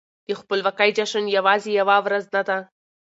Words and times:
د 0.27 0.29
خپلواکۍ 0.39 0.89
جشن 0.97 1.25
يوازې 1.37 1.71
يوه 1.79 1.97
ورځ 2.05 2.23
نه 2.35 2.41
ده. 2.47 2.57